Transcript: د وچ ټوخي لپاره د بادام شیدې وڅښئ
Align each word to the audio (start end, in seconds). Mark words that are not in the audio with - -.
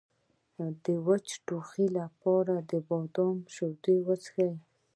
د 0.83 0.85
وچ 1.07 1.27
ټوخي 1.45 1.87
لپاره 1.99 2.55
د 2.69 2.71
بادام 2.87 3.37
شیدې 3.55 3.95
وڅښئ 4.07 4.51